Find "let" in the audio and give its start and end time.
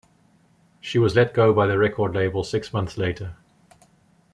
1.15-1.31